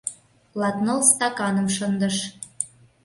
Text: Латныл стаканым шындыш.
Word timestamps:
Латныл 0.59 0.99
стаканым 1.11 1.67
шындыш. 1.75 2.17